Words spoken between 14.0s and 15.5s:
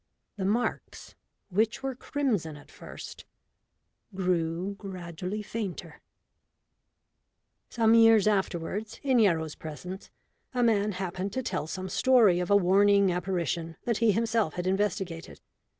himself had investigated.